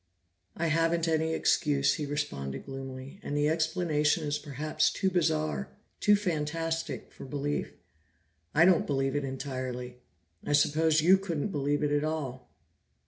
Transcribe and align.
"I 0.57 0.65
haven't 0.69 1.07
any 1.07 1.35
excuse," 1.35 1.93
he 1.93 2.07
responded 2.07 2.65
gloomily, 2.65 3.19
"and 3.21 3.37
the 3.37 3.47
explanation 3.47 4.23
is 4.23 4.39
perhaps 4.39 4.89
too 4.89 5.11
bizarre, 5.11 5.69
too 5.99 6.15
fantastic 6.15 7.11
for 7.11 7.23
belief. 7.23 7.73
I 8.55 8.65
don't 8.65 8.87
believe 8.87 9.15
it 9.15 9.23
entirely; 9.23 9.97
I 10.43 10.53
suppose 10.53 11.01
you 11.01 11.19
couldn't 11.19 11.49
believe 11.49 11.83
it 11.83 11.91
at 11.91 12.03
all." 12.03 12.49